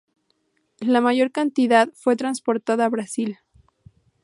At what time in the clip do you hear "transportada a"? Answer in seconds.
2.15-2.89